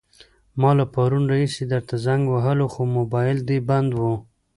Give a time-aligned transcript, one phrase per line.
[0.59, 4.13] ما له پرون راهيسې درته زنګ وهلو، خو موبايل دې بند وو.